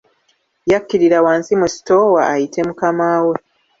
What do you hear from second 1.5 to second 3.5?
mu sitoowa ayite mukama we.